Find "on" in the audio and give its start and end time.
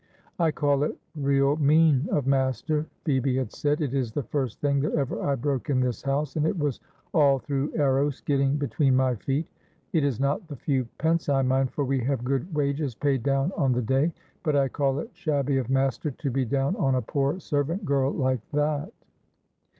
13.55-13.73, 16.77-16.95